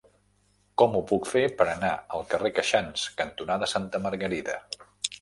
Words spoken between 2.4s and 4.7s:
Queixans cantonada Santa Margarida?